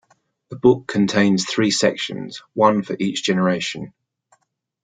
[0.49, 3.93] The book contains three sections, one for each generation.